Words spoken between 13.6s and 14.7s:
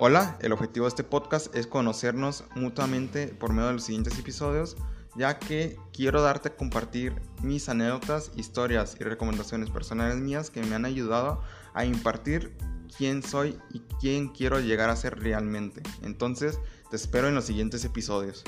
y quién quiero